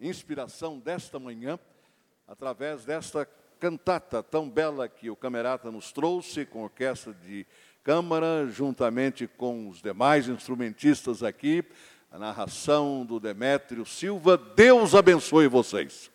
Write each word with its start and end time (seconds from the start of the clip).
inspiração 0.00 0.78
desta 0.78 1.18
manhã, 1.18 1.58
através 2.26 2.84
desta 2.84 3.28
cantata 3.58 4.22
tão 4.22 4.48
bela 4.48 4.88
que 4.88 5.10
o 5.10 5.16
camerata 5.16 5.70
nos 5.70 5.92
trouxe, 5.92 6.46
com 6.46 6.62
orquestra 6.62 7.12
de 7.12 7.46
câmara, 7.84 8.46
juntamente 8.48 9.26
com 9.26 9.68
os 9.68 9.82
demais 9.82 10.28
instrumentistas 10.28 11.22
aqui, 11.22 11.62
a 12.10 12.18
narração 12.18 13.04
do 13.04 13.20
Demétrio 13.20 13.84
Silva. 13.84 14.36
Deus 14.36 14.94
abençoe 14.94 15.46
vocês, 15.46 16.10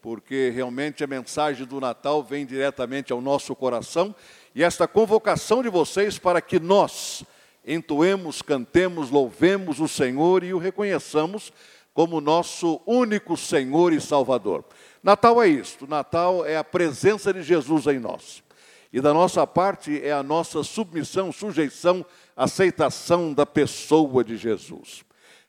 porque 0.00 0.50
realmente 0.50 1.02
a 1.02 1.06
mensagem 1.06 1.66
do 1.66 1.80
Natal 1.80 2.22
vem 2.22 2.46
diretamente 2.46 3.12
ao 3.12 3.20
nosso 3.20 3.54
coração 3.56 4.14
e 4.54 4.62
esta 4.62 4.86
convocação 4.86 5.62
de 5.62 5.68
vocês 5.68 6.18
para 6.18 6.40
que 6.40 6.60
nós 6.60 7.24
entoemos, 7.66 8.42
cantemos, 8.42 9.10
louvemos 9.10 9.80
o 9.80 9.88
Senhor 9.88 10.44
e 10.44 10.52
o 10.54 10.58
reconheçamos 10.58 11.52
como 11.94 12.20
nosso 12.20 12.80
único 12.86 13.36
Senhor 13.36 13.92
e 13.92 14.00
Salvador. 14.00 14.64
Natal 15.02 15.42
é 15.42 15.48
isto: 15.48 15.86
Natal 15.86 16.44
é 16.44 16.56
a 16.56 16.64
presença 16.64 17.32
de 17.32 17.42
Jesus 17.42 17.86
em 17.86 17.98
nós. 17.98 18.42
E 18.92 19.00
da 19.00 19.14
nossa 19.14 19.46
parte 19.46 20.02
é 20.04 20.12
a 20.12 20.22
nossa 20.22 20.62
submissão, 20.62 21.32
sujeição, 21.32 22.04
aceitação 22.36 23.32
da 23.32 23.46
pessoa 23.46 24.22
de 24.22 24.36
Jesus. 24.36 25.02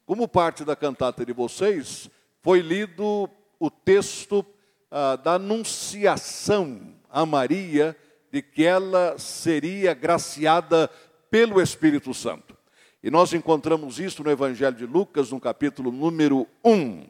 Como 0.06 0.28
parte 0.28 0.64
da 0.64 0.76
cantata 0.76 1.26
de 1.26 1.34
vocês, 1.34 2.10
foi 2.42 2.62
lido 2.62 3.30
o 3.60 3.70
texto 3.70 4.46
ah, 4.90 5.18
da 5.18 5.34
anunciação 5.34 6.94
a 7.10 7.26
Maria 7.26 7.96
de 8.32 8.42
que 8.42 8.66
ela 8.66 9.18
seria 9.20 9.94
graciada 9.94 10.90
pelo 11.30 11.62
Espírito 11.62 12.14
Santo. 12.14 12.53
E 13.04 13.12
nós 13.12 13.34
encontramos 13.34 14.00
isso 14.00 14.24
no 14.24 14.32
Evangelho 14.32 14.78
de 14.78 14.86
Lucas, 14.86 15.30
no 15.30 15.38
capítulo 15.38 15.92
número 15.92 16.48
1, 16.64 17.04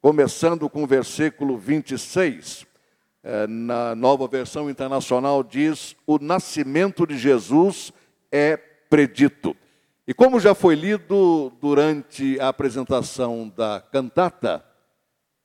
começando 0.00 0.70
com 0.70 0.84
o 0.84 0.86
versículo 0.86 1.58
26. 1.58 2.64
É, 3.22 3.46
na 3.46 3.94
nova 3.94 4.26
versão 4.26 4.70
internacional 4.70 5.42
diz: 5.42 5.94
O 6.06 6.18
nascimento 6.18 7.06
de 7.06 7.18
Jesus 7.18 7.92
é 8.32 8.56
predito. 8.56 9.54
E 10.08 10.14
como 10.14 10.40
já 10.40 10.54
foi 10.54 10.74
lido 10.74 11.52
durante 11.60 12.40
a 12.40 12.48
apresentação 12.48 13.52
da 13.54 13.82
cantata, 13.92 14.64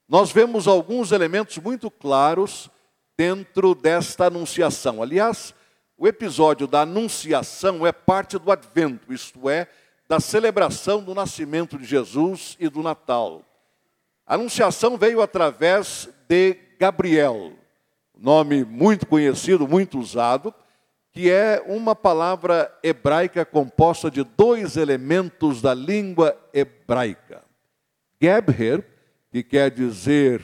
nós 0.07 0.31
vemos 0.31 0.65
alguns 0.65 1.11
elementos 1.11 1.57
muito 1.57 1.91
claros 1.91 2.69
dentro 3.17 3.75
desta 3.75 4.27
anunciação. 4.27 5.03
Aliás, 5.03 5.53
o 5.97 6.07
episódio 6.07 6.67
da 6.67 6.83
anunciação 6.83 7.85
é 7.85 7.91
parte 7.91 8.37
do 8.37 8.49
advento, 8.49 9.11
isto 9.11 9.49
é, 9.49 9.67
da 10.09 10.19
celebração 10.19 11.03
do 11.03 11.13
nascimento 11.13 11.77
de 11.77 11.85
Jesus 11.85 12.57
e 12.59 12.67
do 12.67 12.81
Natal. 12.81 13.45
A 14.25 14.33
anunciação 14.33 14.97
veio 14.97 15.21
através 15.21 16.09
de 16.27 16.57
Gabriel, 16.79 17.53
nome 18.17 18.63
muito 18.65 19.05
conhecido, 19.05 19.67
muito 19.67 19.99
usado, 19.99 20.51
que 21.11 21.29
é 21.29 21.63
uma 21.67 21.95
palavra 21.95 22.75
hebraica 22.81 23.45
composta 23.45 24.09
de 24.09 24.23
dois 24.23 24.77
elementos 24.77 25.61
da 25.61 25.75
língua 25.75 26.35
hebraica. 26.51 27.43
Gebher, 28.19 28.83
que 29.31 29.43
quer 29.43 29.69
dizer 29.69 30.41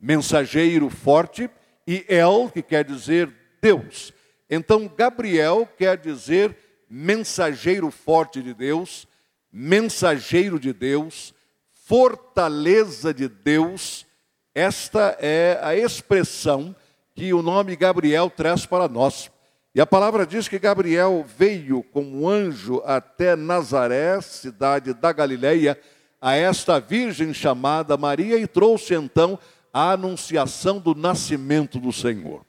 mensageiro 0.00 0.90
forte, 0.90 1.48
e 1.86 2.04
El, 2.08 2.50
que 2.50 2.62
quer 2.62 2.84
dizer 2.84 3.32
Deus. 3.62 4.12
Então, 4.50 4.90
Gabriel 4.96 5.68
quer 5.78 5.98
dizer 5.98 6.56
mensageiro 6.96 7.90
forte 7.90 8.40
de 8.40 8.54
Deus, 8.54 9.08
mensageiro 9.52 10.60
de 10.60 10.72
Deus, 10.72 11.34
fortaleza 11.72 13.12
de 13.12 13.26
Deus. 13.26 14.06
Esta 14.54 15.16
é 15.18 15.58
a 15.60 15.74
expressão 15.74 16.74
que 17.12 17.34
o 17.34 17.42
nome 17.42 17.74
Gabriel 17.74 18.30
traz 18.30 18.64
para 18.64 18.86
nós. 18.86 19.28
E 19.74 19.80
a 19.80 19.86
palavra 19.86 20.24
diz 20.24 20.46
que 20.46 20.56
Gabriel 20.56 21.26
veio 21.36 21.82
como 21.82 22.28
anjo 22.28 22.80
até 22.86 23.34
Nazaré, 23.34 24.20
cidade 24.20 24.94
da 24.94 25.12
Galileia, 25.12 25.76
a 26.20 26.36
esta 26.36 26.78
virgem 26.78 27.34
chamada 27.34 27.96
Maria 27.96 28.38
e 28.38 28.46
trouxe 28.46 28.94
então 28.94 29.36
a 29.72 29.90
anunciação 29.90 30.78
do 30.78 30.94
nascimento 30.94 31.80
do 31.80 31.92
Senhor. 31.92 32.46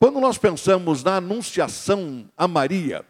Quando 0.00 0.18
nós 0.18 0.38
pensamos 0.38 1.04
na 1.04 1.16
anunciação 1.16 2.26
a 2.34 2.48
Maria, 2.48 3.04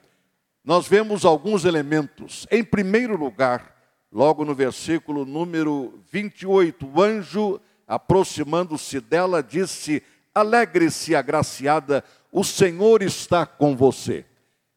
nós 0.66 0.88
vemos 0.88 1.24
alguns 1.24 1.64
elementos. 1.64 2.44
Em 2.50 2.64
primeiro 2.64 3.16
lugar, 3.16 3.72
logo 4.10 4.44
no 4.44 4.52
versículo 4.52 5.24
número 5.24 6.00
28, 6.10 6.90
o 6.92 7.00
anjo, 7.00 7.60
aproximando-se 7.86 9.00
dela, 9.00 9.44
disse: 9.44 10.02
Alegre-se, 10.34 11.14
agraciada, 11.14 12.02
o 12.32 12.42
Senhor 12.42 13.00
está 13.00 13.46
com 13.46 13.76
você. 13.76 14.26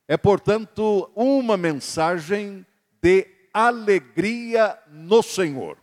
É, 0.08 0.16
portanto, 0.16 1.10
uma 1.16 1.58
mensagem 1.58 2.64
de 3.02 3.26
alegria 3.52 4.78
no 4.92 5.24
Senhor. 5.24 5.76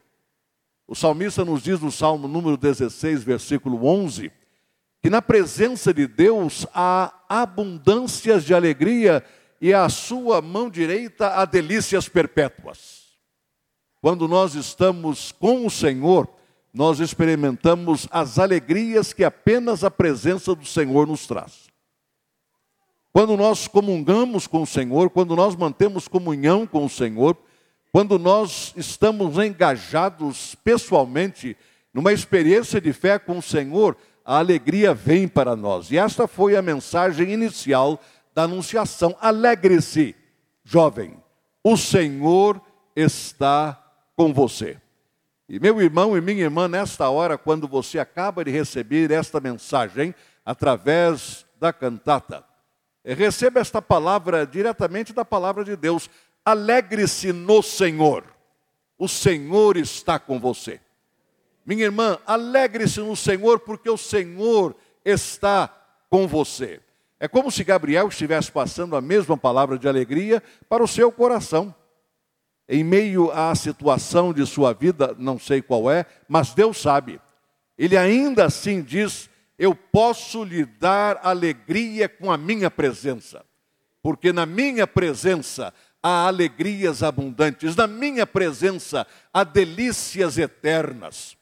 O 0.87 0.95
salmista 0.95 1.45
nos 1.45 1.65
diz 1.65 1.81
no 1.81 1.91
Salmo 1.91 2.28
número 2.28 2.56
16, 2.56 3.25
versículo 3.25 3.84
11, 3.84 4.31
que 5.03 5.11
na 5.11 5.21
presença 5.21 5.93
de 5.93 6.06
Deus 6.06 6.65
há 6.72 7.12
abundâncias 7.28 8.45
de 8.45 8.55
alegria 8.55 9.25
e 9.61 9.72
à 9.72 9.89
sua 9.89 10.41
mão 10.43 10.69
direita 10.69 11.28
há 11.28 11.44
delícias 11.44 12.09
perpétuas. 12.09 13.06
Quando 14.00 14.28
nós 14.28 14.55
estamos 14.55 15.33
com 15.33 15.67
o 15.67 15.71
Senhor, 15.71 16.28
nós 16.72 17.00
experimentamos 17.00 18.06
as 18.11 18.39
alegrias 18.39 19.12
que 19.12 19.25
apenas 19.25 19.83
a 19.83 19.91
presença 19.91 20.55
do 20.55 20.65
Senhor 20.65 21.06
nos 21.06 21.27
traz. 21.27 21.66
Quando 23.12 23.34
nós 23.34 23.66
comungamos 23.66 24.47
com 24.47 24.62
o 24.62 24.66
Senhor, 24.66 25.09
quando 25.09 25.34
nós 25.34 25.56
mantemos 25.56 26.06
comunhão 26.06 26.66
com 26.66 26.84
o 26.84 26.91
Senhor, 26.91 27.37
quando 27.91 28.19
nós 28.19 28.75
estamos 28.77 29.39
engajados 29.39 30.55
pessoalmente 30.62 31.56
numa 31.95 32.12
experiência 32.12 32.78
de 32.78 32.93
fé 32.93 33.19
com 33.19 33.39
o 33.39 33.43
Senhor, 33.43 33.97
a 34.22 34.39
alegria 34.39 34.93
vem 34.93 35.27
para 35.27 35.56
nós. 35.56 35.91
E 35.91 35.97
esta 35.97 36.28
foi 36.28 36.56
a 36.56 36.61
mensagem 36.61 37.33
inicial 37.33 37.99
da 38.37 38.43
anunciação. 38.43 39.17
Alegre-se, 39.19 40.15
jovem, 40.63 41.17
o 41.65 41.75
Senhor 41.75 42.61
está 42.95 43.83
com 44.15 44.31
você. 44.31 44.79
E 45.49 45.59
meu 45.59 45.81
irmão 45.81 46.15
e 46.19 46.21
minha 46.21 46.43
irmã, 46.43 46.69
nesta 46.69 47.09
hora, 47.09 47.39
quando 47.39 47.67
você 47.67 47.99
acaba 47.99 48.45
de 48.45 48.51
receber 48.51 49.11
esta 49.11 49.41
mensagem 49.41 50.15
através 50.45 51.47
da 51.59 51.73
cantata, 51.73 52.45
receba 53.03 53.59
esta 53.59 53.81
palavra 53.81 54.47
diretamente 54.47 55.15
da 55.15 55.25
palavra 55.25 55.65
de 55.65 55.75
Deus. 55.75 56.11
Alegre-se 56.45 57.33
no 57.33 57.63
Senhor. 57.63 58.23
O 58.99 59.09
Senhor 59.09 59.79
está 59.79 60.19
com 60.19 60.39
você. 60.39 60.79
Minha 61.65 61.85
irmã, 61.85 62.19
alegre-se 62.27 63.01
no 63.01 63.17
Senhor, 63.17 63.61
porque 63.61 63.89
o 63.89 63.97
Senhor 63.97 64.77
está 65.05 65.69
com 66.11 66.29
você. 66.29 66.83
É 67.19 67.27
como 67.27 67.50
se 67.50 67.65
Gabriel 67.65 68.09
estivesse 68.09 68.53
passando 68.53 68.94
a 68.94 69.00
mesma 69.00 69.37
palavra 69.37 69.78
de 69.78 69.88
alegria 69.88 70.43
para 70.69 70.82
o 70.82 70.88
seu 70.88 71.10
coração. 71.10 71.75
Em 72.69 72.84
meio 72.84 73.31
à 73.31 73.54
situação 73.54 74.32
de 74.32 74.44
sua 74.44 74.75
vida, 74.75 75.15
não 75.19 75.38
sei 75.38 75.62
qual 75.62 75.91
é, 75.91 76.04
mas 76.28 76.53
Deus 76.53 76.81
sabe. 76.81 77.21
Ele 77.78 77.97
ainda 77.97 78.44
assim 78.44 78.82
diz: 78.82 79.31
Eu 79.59 79.75
posso 79.75 80.44
lhe 80.44 80.65
dar 80.65 81.21
alegria 81.22 82.09
com 82.09 82.31
a 82.31 82.37
minha 82.37 82.71
presença, 82.71 83.44
porque 84.03 84.33
na 84.33 84.44
minha 84.44 84.87
presença 84.87 85.72
há 86.03 86.27
alegrias 86.27 87.03
abundantes, 87.03 87.77
na 87.77 87.87
minha 87.87 88.27
presença 88.27 89.06
há 89.33 89.43
delícias 89.43 90.37
eternas. 90.37 91.37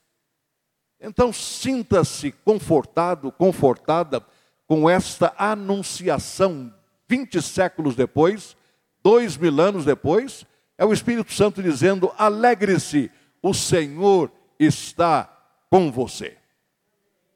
Então 1.00 1.32
sinta-se 1.32 2.32
confortado, 2.32 3.32
confortada 3.32 4.24
com 4.66 4.88
esta 4.88 5.34
anunciação 5.36 6.72
20 7.08 7.42
séculos 7.42 7.94
depois, 7.94 8.56
dois 9.02 9.36
mil 9.36 9.60
anos 9.60 9.84
depois, 9.84 10.46
é 10.76 10.84
o 10.84 10.92
Espírito 10.92 11.32
Santo 11.32 11.62
dizendo: 11.62 12.12
alegre-se, 12.16 13.10
o 13.42 13.52
Senhor 13.52 14.30
está 14.58 15.30
com 15.70 15.90
você. 15.90 16.36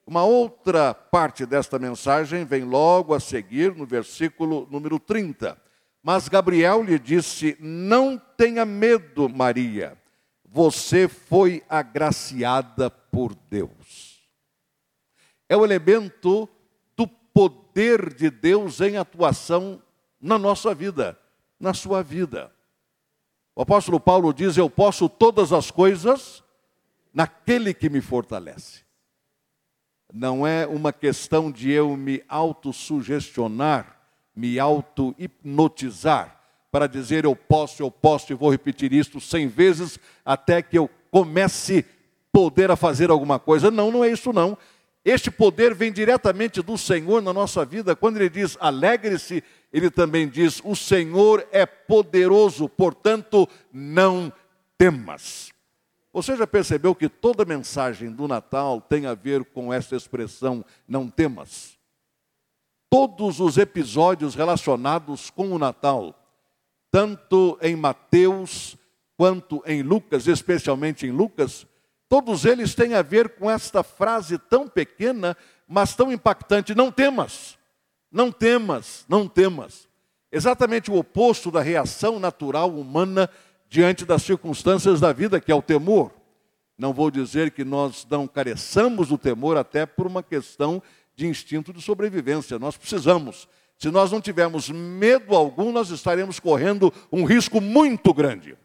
Uma 0.07 0.25
outra 0.25 0.95
parte 0.95 1.45
desta 1.45 1.79
mensagem 1.79 2.45
vem 2.45 2.65
logo 2.65 3.13
a 3.15 3.21
seguir 3.21 3.75
no 3.75 3.85
versículo 3.85 4.67
número 4.71 4.99
30. 4.99 5.61
Mas 6.03 6.29
Gabriel 6.29 6.83
lhe 6.83 6.99
disse: 6.99 7.57
Não 7.61 8.17
tenha 8.17 8.65
medo, 8.65 9.29
Maria, 9.29 9.99
você 10.49 11.09
foi 11.09 11.63
agraciada 11.69 12.89
por 12.91 13.35
Deus. 13.51 14.27
É 15.47 15.57
o 15.57 15.65
elemento 15.65 16.49
poder 17.39 18.13
de 18.15 18.31
Deus 18.31 18.81
em 18.81 18.97
atuação 18.97 19.81
na 20.21 20.37
nossa 20.37 20.75
vida, 20.75 21.17
na 21.61 21.73
sua 21.73 22.03
vida. 22.03 22.51
O 23.55 23.63
apóstolo 23.63 24.01
Paulo 24.01 24.35
diz: 24.35 24.57
Eu 24.57 24.69
posso 24.69 25.09
todas 25.09 25.53
as 25.53 25.71
coisas 25.71 26.43
naquele 27.15 27.73
que 27.73 27.89
me 27.89 28.01
fortalece. 28.01 28.81
Não 30.13 30.45
é 30.45 30.67
uma 30.67 30.93
questão 30.93 31.49
de 31.53 31.71
eu 31.71 31.97
me 31.97 32.25
autossugestionar, 32.29 34.01
me 34.35 34.59
auto-hipnotizar, 34.59 36.41
para 36.73 36.89
dizer 36.89 37.25
eu 37.25 37.37
posso, 37.37 37.85
eu 37.85 37.91
posso 37.91 38.33
e 38.33 38.35
vou 38.35 38.51
repetir 38.51 38.93
isto 38.93 39.21
cem 39.21 39.47
vezes 39.47 39.97
até 40.25 40.61
que 40.61 40.77
eu 40.77 40.91
comece 41.09 41.87
poder 42.33 42.69
a 42.69 42.75
fazer 42.75 43.11
alguma 43.11 43.39
coisa. 43.39 43.71
Não, 43.71 43.93
não 43.93 44.03
é 44.03 44.11
isso 44.11 44.33
não. 44.33 44.59
Este 45.09 45.31
poder 45.31 45.75
vem 45.75 45.91
diretamente 45.91 46.61
do 46.61 46.77
Senhor 46.77 47.23
na 47.23 47.33
nossa 47.33 47.65
vida. 47.65 47.97
Quando 47.97 48.19
ele 48.19 48.29
diz 48.29 48.59
alegre-se, 48.61 49.43
ele 49.73 49.91
também 49.91 50.29
diz: 50.29 50.61
o 50.63 50.77
Senhor 50.77 51.49
é 51.51 51.65
poderoso, 51.65 52.69
portanto, 52.69 53.49
não 53.73 54.31
temas. 54.77 55.51
Você 56.13 56.37
já 56.37 56.47
percebeu 56.47 56.95
que 56.95 57.09
toda 57.09 57.47
mensagem 57.47 58.13
do 58.13 58.29
Natal 58.29 58.83
tem 58.83 59.07
a 59.07 59.15
ver 59.15 59.47
com 59.47 59.73
essa 59.73 59.97
expressão, 59.97 60.63
não 60.87 61.09
temas? 61.09 61.79
Todos 62.91 63.41
os 63.41 63.57
episódios 63.57 64.35
relacionados 64.35 65.31
com 65.31 65.53
o 65.53 65.59
Natal, 65.59 66.15
tanto 66.91 67.59
em 67.63 67.75
Mateus 67.75 68.77
quanto 69.17 69.63
em 69.65 69.81
Lucas, 69.81 70.27
especialmente 70.27 71.07
em 71.07 71.11
Lucas, 71.11 71.67
todos 72.09 72.45
eles 72.45 72.75
têm 72.75 72.95
a 72.95 73.03
ver 73.03 73.31
com 73.31 73.51
esta 73.51 73.83
frase 73.83 74.39
tão 74.39 74.67
pequena, 74.69 75.37
mas 75.67 75.95
tão 75.95 76.13
impactante: 76.13 76.75
não 76.75 76.91
temas, 76.91 77.59
não 78.11 78.33
temas, 78.33 79.05
não 79.09 79.29
temas. 79.29 79.87
Exatamente 80.31 80.91
o 80.91 80.97
oposto 80.97 81.51
da 81.51 81.61
reação 81.61 82.19
natural 82.19 82.71
humana 82.71 83.31
diante 83.69 84.05
das 84.05 84.23
circunstâncias 84.23 85.01
da 85.01 85.13
vida, 85.13 85.41
que 85.41 85.53
é 85.53 85.55
o 85.55 85.63
temor. 85.63 86.13
Não 86.77 86.93
vou 86.93 87.11
dizer 87.11 87.51
que 87.51 87.65
nós 87.65 88.07
não 88.09 88.27
careçamos 88.27 89.09
do 89.09 89.19
temor, 89.19 89.57
até 89.57 89.85
por 89.85 90.07
uma 90.07 90.23
questão 90.23 90.83
de 91.17 91.27
instinto 91.27 91.73
de 91.73 91.83
sobrevivência. 91.83 92.59
Nós 92.59 92.77
precisamos. 92.77 93.49
Se 93.77 93.91
nós 93.91 94.11
não 94.11 94.21
tivermos 94.21 94.71
medo 94.71 95.35
algum, 95.35 95.73
nós 95.73 95.91
estaremos 95.91 96.39
correndo 96.41 96.93
um 97.13 97.25
risco 97.25 97.61
muito 97.61 98.13
grande. 98.13 98.57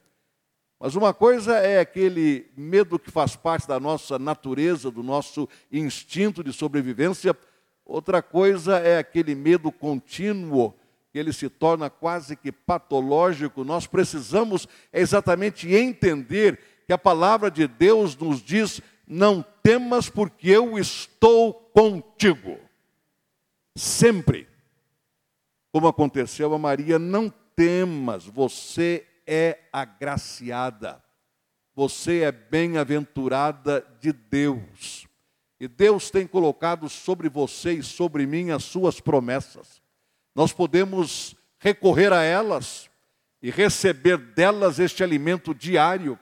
Mas 0.86 0.96
uma 0.96 1.14
coisa 1.14 1.60
é 1.60 1.80
aquele 1.80 2.52
medo 2.58 3.00
que 3.00 3.10
faz 3.10 3.38
parte 3.38 3.66
da 3.66 3.80
nossa 3.80 4.20
natureza, 4.20 4.92
do 4.92 5.02
nosso 5.02 5.48
instinto 5.72 6.44
de 6.44 6.52
sobrevivência, 6.52 7.34
outra 7.86 8.22
coisa 8.22 8.80
é 8.80 8.98
aquele 8.98 9.34
medo 9.34 9.72
contínuo 9.72 10.74
que 11.10 11.18
ele 11.18 11.32
se 11.32 11.48
torna 11.48 11.90
quase 11.90 12.36
que 12.36 12.52
patológico, 12.52 13.64
nós 13.64 13.88
precisamos 13.88 14.68
exatamente 14.92 15.74
entender 15.74 16.60
que 16.86 16.92
a 16.92 16.98
palavra 16.98 17.50
de 17.50 17.66
Deus 17.66 18.14
nos 18.18 18.42
diz: 18.42 18.82
não 19.08 19.42
temas, 19.64 20.10
porque 20.10 20.50
eu 20.50 20.78
estou 20.78 21.54
contigo. 21.74 22.60
Sempre. 23.74 24.50
Como 25.72 25.88
aconteceu 25.88 26.54
a 26.54 26.60
Maria, 26.60 27.00
não 27.00 27.34
temas, 27.56 28.26
você 28.26 29.08
é 29.26 29.60
agraciada, 29.72 31.04
você 31.76 32.22
é 32.22 32.32
bem-aventurada 32.32 33.86
de 34.00 34.12
Deus. 34.12 35.08
E 35.60 35.68
Deus 35.68 36.10
tem 36.10 36.28
colocado 36.28 36.90
sobre 36.90 37.30
você 37.30 37.74
e 37.74 37.84
sobre 37.84 38.26
mim 38.26 38.52
as 38.52 38.64
suas 38.64 39.00
promessas 39.00 39.84
nós 40.36 40.52
podemos 40.52 41.36
recorrer 41.60 42.12
a 42.12 42.24
elas 42.24 42.90
e 43.42 43.50
receber 43.52 44.18
delas 44.18 44.80
este 44.80 45.04
alimento 45.04 45.54
diário 45.54 46.18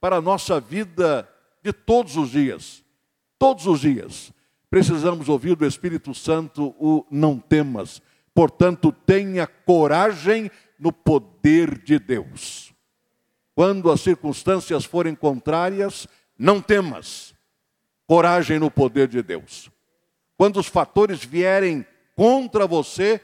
para 0.00 0.16
a 0.16 0.20
nossa 0.20 0.60
vida 0.60 1.28
de 1.62 1.72
todos 1.72 2.16
os 2.16 2.30
dias. 2.30 2.82
Todos 3.38 3.66
os 3.66 3.80
dias. 3.80 4.32
Precisamos 4.70 5.28
ouvir 5.28 5.56
do 5.56 5.66
Espírito 5.66 6.14
Santo 6.14 6.74
o 6.78 7.04
não 7.10 7.38
temas. 7.38 8.00
Portanto, 8.32 8.92
tenha 8.92 9.46
coragem 9.46 10.50
no 10.80 10.90
poder 10.90 11.78
de 11.78 11.98
Deus. 11.98 12.72
Quando 13.54 13.90
as 13.90 14.00
circunstâncias 14.00 14.86
forem 14.86 15.14
contrárias, 15.14 16.08
não 16.38 16.62
temas. 16.62 17.34
Coragem 18.06 18.58
no 18.58 18.70
poder 18.70 19.06
de 19.06 19.22
Deus. 19.22 19.70
Quando 20.38 20.58
os 20.58 20.66
fatores 20.66 21.22
vierem 21.22 21.84
contra 22.16 22.66
você, 22.66 23.20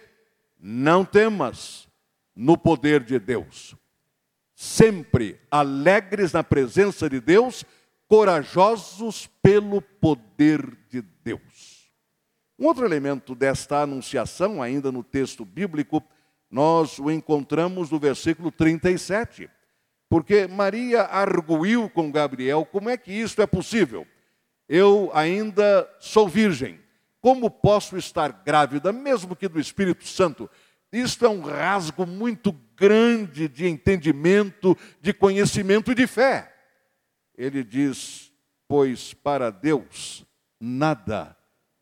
não 0.61 1.03
temas 1.05 1.89
no 2.35 2.59
poder 2.59 3.03
de 3.03 3.19
Deus. 3.19 3.75
Sempre 4.55 5.41
alegres 5.51 6.33
na 6.33 6.45
presença 6.45 7.09
de 7.09 7.21
Deus, 7.21 7.65
corajosos 8.07 9.29
pelo 9.43 9.81
poder 9.81 10.77
de 10.91 11.01
Deus. 11.01 11.91
Um 12.59 12.67
outro 12.67 12.85
elemento 12.85 13.35
desta 13.35 13.83
anunciação, 13.83 14.63
ainda 14.63 14.93
no 14.93 15.03
texto 15.03 15.45
bíblico, 15.45 16.03
nós 16.51 16.99
o 16.99 17.11
encontramos 17.11 17.91
no 17.91 17.99
versículo 17.99 18.51
37. 18.51 19.51
Porque 20.09 20.47
Maria 20.47 21.03
arguiu 21.03 21.91
com 21.91 22.11
Gabriel: 22.11 22.65
como 22.65 22.89
é 22.89 22.97
que 22.97 23.13
isto 23.13 23.43
é 23.43 23.47
possível? 23.47 24.07
Eu 24.69 25.11
ainda 25.15 25.89
sou 25.99 26.29
virgem. 26.29 26.81
Como 27.21 27.51
posso 27.51 27.97
estar 27.97 28.31
grávida, 28.45 28.93
mesmo 28.93 29.35
que 29.35 29.49
do 29.49 29.59
Espírito 29.59 30.07
Santo? 30.07 30.49
Isto 30.93 31.27
é 31.27 31.29
um 31.29 31.41
rasgo 31.41 32.07
muito 32.07 32.53
grande 32.77 33.49
de 33.49 33.67
entendimento, 33.67 34.77
de 35.01 35.13
conhecimento 35.13 35.91
e 35.91 35.95
de 35.95 36.07
fé. 36.07 36.55
Ele 37.37 37.65
diz: 37.65 38.33
Pois 38.69 39.13
para 39.13 39.51
Deus 39.51 40.25
nada 40.61 41.37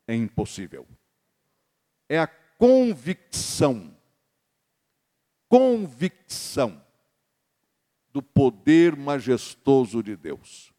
é 0.06 0.14
impossível. 0.14 0.86
É 2.08 2.18
a 2.18 2.26
convicção, 2.26 3.93
convicção 5.48 6.82
do 8.12 8.22
poder 8.22 8.96
majestoso 8.96 10.02
de 10.02 10.16
Deus. 10.16 10.72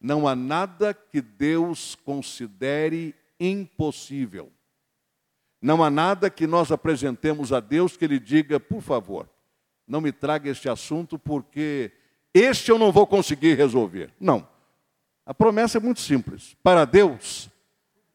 Não 0.00 0.26
há 0.26 0.34
nada 0.34 0.94
que 0.94 1.20
Deus 1.20 1.94
considere 1.94 3.14
impossível. 3.38 4.50
Não 5.62 5.84
há 5.84 5.90
nada 5.90 6.30
que 6.30 6.46
nós 6.46 6.72
apresentemos 6.72 7.52
a 7.52 7.60
Deus 7.60 7.96
que 7.96 8.04
Ele 8.04 8.18
diga, 8.18 8.58
por 8.58 8.80
favor, 8.80 9.28
não 9.86 10.00
me 10.00 10.10
traga 10.10 10.48
este 10.48 10.68
assunto 10.68 11.18
porque 11.18 11.92
este 12.32 12.70
eu 12.70 12.78
não 12.78 12.90
vou 12.90 13.06
conseguir 13.06 13.56
resolver. 13.56 14.12
Não. 14.18 14.48
A 15.26 15.34
promessa 15.34 15.78
é 15.78 15.80
muito 15.80 16.00
simples. 16.00 16.56
Para 16.62 16.84
Deus, 16.84 17.50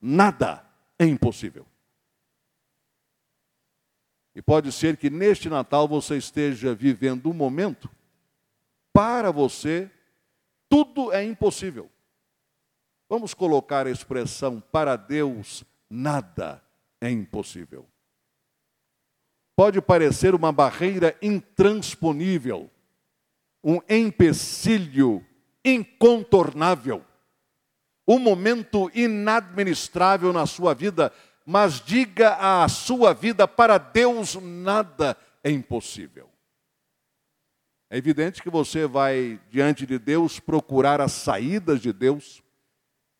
nada 0.01 0.65
é 0.97 1.05
impossível. 1.05 1.65
E 4.35 4.41
pode 4.41 4.71
ser 4.71 4.97
que 4.97 5.09
neste 5.09 5.49
Natal 5.49 5.87
você 5.87 6.17
esteja 6.17 6.75
vivendo 6.75 7.29
um 7.29 7.33
momento, 7.33 7.89
para 8.91 9.31
você, 9.31 9.89
tudo 10.67 11.11
é 11.13 11.23
impossível. 11.23 11.89
Vamos 13.07 13.33
colocar 13.33 13.87
a 13.87 13.91
expressão 13.91 14.59
para 14.59 14.95
Deus 14.95 15.63
nada 15.89 16.61
é 16.99 17.09
impossível. 17.09 17.87
Pode 19.55 19.81
parecer 19.81 20.35
uma 20.35 20.51
barreira 20.51 21.17
intransponível, 21.21 22.69
um 23.63 23.79
empecilho 23.87 25.25
incontornável, 25.63 27.05
um 28.07 28.19
momento 28.19 28.91
inadministrável 28.93 30.33
na 30.33 30.45
sua 30.45 30.73
vida, 30.73 31.11
mas 31.45 31.79
diga 31.79 32.35
à 32.35 32.67
sua 32.67 33.13
vida: 33.13 33.47
para 33.47 33.77
Deus 33.77 34.35
nada 34.35 35.15
é 35.43 35.51
impossível. 35.51 36.29
É 37.89 37.97
evidente 37.97 38.41
que 38.41 38.49
você 38.49 38.87
vai 38.87 39.39
diante 39.49 39.85
de 39.85 39.99
Deus 39.99 40.39
procurar 40.39 40.99
as 40.99 41.11
saídas 41.11 41.79
de 41.79 41.93
Deus, 41.93 42.41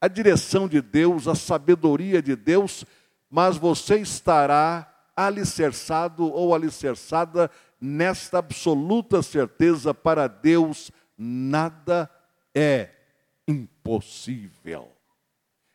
a 0.01 0.07
direção 0.07 0.67
de 0.67 0.81
Deus, 0.81 1.27
a 1.27 1.35
sabedoria 1.35 2.21
de 2.21 2.35
Deus, 2.35 2.83
mas 3.29 3.57
você 3.57 3.97
estará 3.97 4.91
alicerçado 5.15 6.25
ou 6.25 6.53
alicerçada 6.53 7.51
nesta 7.79 8.39
absoluta 8.39 9.21
certeza: 9.21 9.93
para 9.93 10.27
Deus 10.27 10.91
nada 11.15 12.09
é 12.53 12.89
impossível. 13.47 14.94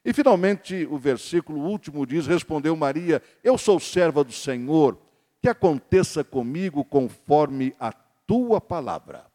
E 0.05 0.13
finalmente 0.13 0.87
o 0.87 0.99
versículo 0.99 1.61
último 1.61 2.07
diz: 2.07 2.27
Respondeu 2.27 2.75
Maria: 2.75 3.23
Eu 3.45 3.59
sou 3.59 3.79
serva 3.79 4.25
do 4.25 4.33
Senhor, 4.33 4.99
que 5.41 5.49
aconteça 5.49 6.25
comigo 6.25 6.85
conforme 6.85 7.75
a 7.79 7.93
tua 7.93 8.61
palavra. 8.61 9.31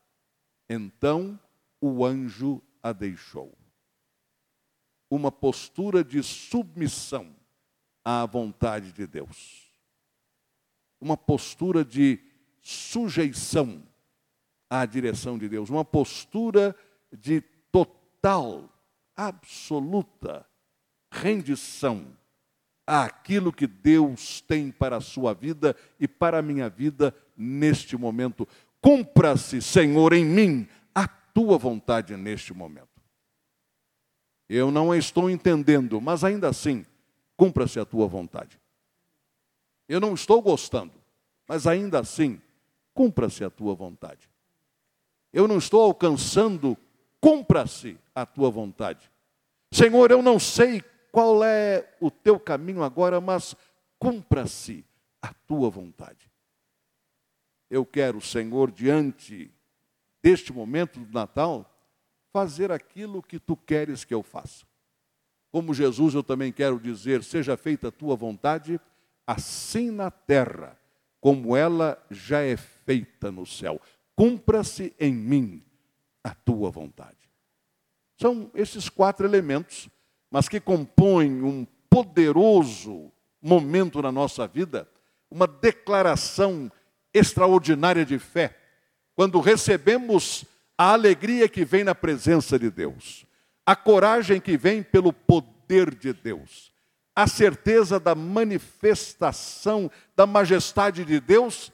Então 0.67 1.39
o 1.79 2.03
anjo 2.03 2.61
a 2.81 2.91
deixou. 2.91 3.55
Uma 5.09 5.31
postura 5.31 6.03
de 6.03 6.23
submissão 6.23 7.35
à 8.03 8.25
vontade 8.25 8.91
de 8.91 9.05
Deus, 9.05 9.71
uma 10.99 11.15
postura 11.15 11.85
de 11.85 12.19
sujeição 12.59 13.83
à 14.67 14.83
direção 14.83 15.37
de 15.37 15.47
Deus, 15.47 15.69
uma 15.69 15.85
postura 15.85 16.75
de 17.15 17.41
total 17.71 18.67
absoluta 19.15 20.45
rendição 21.15 22.05
àquilo 22.85 23.51
que 23.51 23.65
Deus 23.65 24.41
tem 24.41 24.71
para 24.71 24.97
a 24.97 25.01
sua 25.01 25.33
vida 25.33 25.75
e 25.99 26.07
para 26.07 26.39
a 26.39 26.41
minha 26.41 26.69
vida 26.69 27.15
neste 27.35 27.97
momento. 27.97 28.47
Cumpra-se, 28.81 29.61
Senhor, 29.61 30.13
em 30.13 30.25
mim 30.25 30.67
a 30.93 31.07
tua 31.07 31.57
vontade 31.57 32.15
neste 32.15 32.53
momento. 32.53 32.89
Eu 34.47 34.69
não 34.69 34.93
estou 34.93 35.29
entendendo, 35.29 35.99
mas 35.99 36.23
ainda 36.23 36.49
assim, 36.49 36.85
cumpra-se 37.35 37.79
a 37.79 37.85
tua 37.85 38.07
vontade. 38.07 38.59
Eu 39.89 39.99
não 39.99 40.13
estou 40.13 40.41
gostando, 40.41 40.93
mas 41.47 41.65
ainda 41.65 41.99
assim, 41.99 42.39
cumpra-se 42.93 43.43
a 43.43 43.49
tua 43.49 43.73
vontade. 43.73 44.29
Eu 45.33 45.47
não 45.47 45.57
estou 45.57 45.81
alcançando, 45.81 46.77
cumpra-se 47.19 47.97
a 48.13 48.25
tua 48.25 48.51
vontade. 48.51 49.11
Senhor, 49.71 50.11
eu 50.11 50.21
não 50.21 50.39
sei 50.39 50.81
qual 51.15 51.45
é 51.45 51.95
o 52.01 52.11
teu 52.11 52.37
caminho 52.37 52.83
agora, 52.83 53.21
mas 53.21 53.55
cumpra-se 53.97 54.83
a 55.21 55.33
tua 55.33 55.69
vontade. 55.69 56.29
Eu 57.69 57.85
quero, 57.85 58.19
Senhor, 58.19 58.69
diante 58.69 59.49
deste 60.21 60.51
momento 60.51 60.99
do 60.99 61.13
Natal, 61.13 61.73
fazer 62.33 62.69
aquilo 62.69 63.23
que 63.23 63.39
tu 63.39 63.55
queres 63.55 64.03
que 64.03 64.13
eu 64.13 64.21
faça. 64.21 64.65
Como 65.53 65.73
Jesus, 65.73 66.13
eu 66.13 66.21
também 66.21 66.51
quero 66.51 66.77
dizer: 66.77 67.23
seja 67.23 67.55
feita 67.55 67.87
a 67.87 67.93
tua 67.93 68.17
vontade, 68.17 68.77
assim 69.25 69.91
na 69.91 70.11
terra, 70.11 70.77
como 71.21 71.55
ela 71.55 71.97
já 72.11 72.41
é 72.41 72.57
feita 72.57 73.31
no 73.31 73.45
céu. 73.45 73.79
Cumpra-se 74.17 74.93
em 74.99 75.13
mim 75.13 75.63
a 76.21 76.35
tua 76.35 76.69
vontade. 76.69 77.31
São 78.19 78.51
esses 78.53 78.89
quatro 78.89 79.25
elementos, 79.25 79.87
mas 80.29 80.49
que 80.49 80.59
compõem 80.59 81.43
um 81.43 81.65
poderoso 81.89 83.11
momento 83.41 84.01
na 84.01 84.11
nossa 84.11 84.47
vida, 84.47 84.87
uma 85.29 85.47
declaração 85.47 86.71
extraordinária 87.13 88.05
de 88.05 88.19
fé, 88.19 88.57
quando 89.15 89.39
recebemos 89.39 90.45
a 90.77 90.91
alegria 90.91 91.47
que 91.47 91.63
vem 91.63 91.83
na 91.83 91.95
presença 91.95 92.59
de 92.59 92.69
Deus, 92.69 93.25
a 93.65 93.75
coragem 93.75 94.41
que 94.41 94.57
vem 94.57 94.83
pelo 94.83 95.13
poder 95.13 95.95
de 95.95 96.11
Deus, 96.11 96.71
a 97.15 97.27
certeza 97.27 97.99
da 97.99 98.13
manifestação 98.13 99.89
da 100.15 100.27
majestade 100.27 101.05
de 101.05 101.19
Deus 101.19 101.71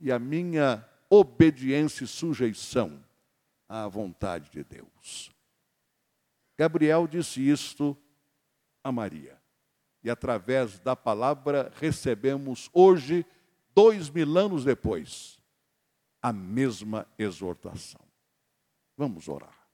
e 0.00 0.12
a 0.12 0.18
minha 0.18 0.86
obediência 1.10 2.04
e 2.04 2.06
sujeição 2.06 3.02
à 3.68 3.88
vontade 3.88 4.50
de 4.50 4.62
Deus. 4.62 5.35
Gabriel 6.56 7.06
disse 7.06 7.40
isto 7.40 7.96
a 8.82 8.90
Maria. 8.90 9.40
E 10.02 10.10
através 10.10 10.78
da 10.78 10.94
palavra 10.94 11.72
recebemos 11.76 12.70
hoje, 12.72 13.26
dois 13.74 14.08
mil 14.08 14.38
anos 14.38 14.64
depois, 14.64 15.38
a 16.22 16.32
mesma 16.32 17.06
exortação. 17.18 18.00
Vamos 18.96 19.28
orar. 19.28 19.66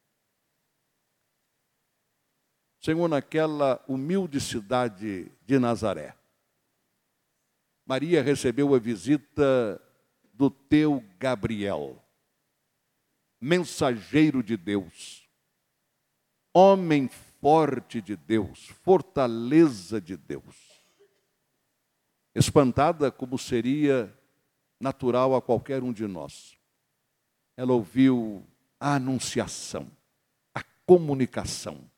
Senhor, 2.80 3.06
naquela 3.08 3.82
humilde 3.86 4.40
cidade 4.40 5.30
de 5.46 5.58
Nazaré, 5.58 6.16
Maria 7.86 8.22
recebeu 8.22 8.74
a 8.74 8.78
visita 8.78 9.80
do 10.32 10.50
teu 10.50 11.04
Gabriel, 11.18 12.02
mensageiro 13.40 14.42
de 14.42 14.56
Deus, 14.56 15.21
homem 16.52 17.08
forte 17.40 18.00
de 18.00 18.16
Deus, 18.16 18.68
fortaleza 18.82 20.00
de 20.00 20.16
Deus. 20.16 20.82
Espantada 22.34 23.10
como 23.10 23.38
seria 23.38 24.12
natural 24.80 25.34
a 25.34 25.42
qualquer 25.42 25.82
um 25.82 25.92
de 25.92 26.06
nós. 26.06 26.56
Ela 27.56 27.72
ouviu 27.72 28.44
a 28.80 28.94
anunciação, 28.94 29.90
a 30.54 30.62
comunicação 30.86 31.90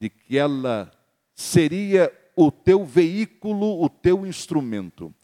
de 0.00 0.08
que 0.08 0.36
ela 0.36 0.90
seria 1.34 2.12
o 2.36 2.50
teu 2.50 2.84
veículo, 2.84 3.82
o 3.82 3.88
teu 3.88 4.26
instrumento 4.26 5.14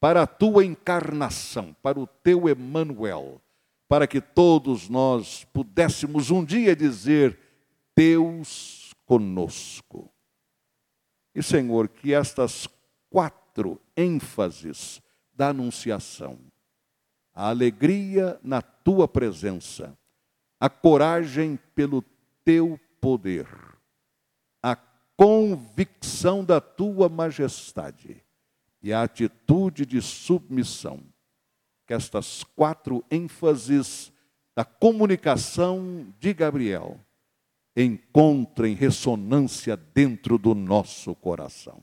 para 0.00 0.22
a 0.22 0.26
tua 0.26 0.64
encarnação, 0.64 1.74
para 1.82 1.98
o 1.98 2.06
teu 2.06 2.46
Emanuel, 2.46 3.40
para 3.88 4.06
que 4.06 4.20
todos 4.20 4.88
nós 4.88 5.44
pudéssemos 5.52 6.30
um 6.30 6.44
dia 6.44 6.76
dizer: 6.76 7.38
Deus 7.96 8.92
conosco. 9.04 10.10
E 11.34 11.42
Senhor, 11.42 11.88
que 11.88 12.14
estas 12.14 12.68
quatro 13.10 13.80
ênfases 13.96 15.00
da 15.32 15.48
anunciação, 15.48 16.38
a 17.32 17.48
alegria 17.48 18.38
na 18.42 18.62
tua 18.62 19.08
presença, 19.08 19.96
a 20.60 20.70
coragem 20.70 21.58
pelo 21.74 22.02
teu 22.44 22.78
poder, 23.00 23.48
a 24.62 24.76
convicção 25.16 26.44
da 26.44 26.60
tua 26.60 27.08
majestade 27.08 28.24
e 28.82 28.92
a 28.92 29.02
atitude 29.02 29.84
de 29.84 30.00
submissão. 30.00 31.02
Que 31.86 31.94
estas 31.94 32.44
quatro 32.44 33.04
ênfases 33.10 34.12
da 34.54 34.64
comunicação 34.64 36.14
de 36.18 36.32
Gabriel 36.32 36.98
encontrem 37.76 38.74
ressonância 38.74 39.76
dentro 39.76 40.38
do 40.38 40.54
nosso 40.54 41.14
coração 41.14 41.82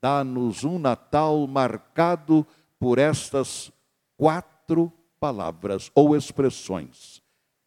dá-nos 0.00 0.64
um 0.64 0.78
Natal 0.78 1.46
marcado 1.46 2.46
por 2.78 2.98
estas 2.98 3.70
quatro 4.16 4.92
palavras 5.18 5.90
ou 5.94 6.16
expressões 6.16 7.22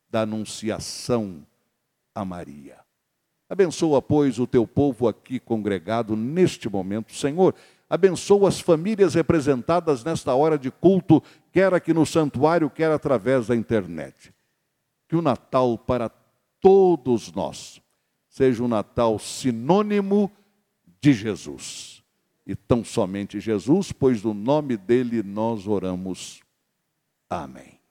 da 0.09 0.21
anunciação 0.21 1.45
a 2.15 2.25
Maria. 2.25 2.79
Abençoa, 3.49 4.01
pois, 4.01 4.39
o 4.39 4.47
teu 4.47 4.65
povo 4.65 5.07
aqui 5.07 5.39
congregado 5.39 6.15
neste 6.15 6.67
momento, 6.67 7.13
Senhor. 7.13 7.53
Abençoa 7.87 8.49
as 8.49 8.59
famílias 8.59 9.13
representadas 9.13 10.03
nesta 10.03 10.33
hora 10.33 10.57
de 10.57 10.71
culto, 10.71 11.21
quer 11.51 11.71
aqui 11.73 11.93
no 11.93 12.05
santuário, 12.05 12.69
quer 12.69 12.91
através 12.91 13.47
da 13.47 13.55
internet. 13.55 14.33
Que 15.07 15.15
o 15.15 15.21
Natal 15.21 15.77
para 15.77 16.09
todos 16.63 17.31
nós 17.33 17.81
seja 18.29 18.63
um 18.63 18.67
Natal 18.67 19.19
sinônimo 19.19 20.31
de 20.99 21.13
Jesus 21.13 22.01
e 22.47 22.55
tão 22.55 22.83
somente 22.83 23.39
Jesus, 23.39 23.91
pois 23.91 24.23
no 24.23 24.33
nome 24.33 24.77
dele 24.77 25.21
nós 25.21 25.67
oramos. 25.67 26.41
Amém. 27.29 27.82